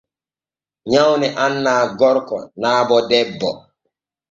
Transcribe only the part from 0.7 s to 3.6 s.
Nyawne annaa gorko naa bo debbo.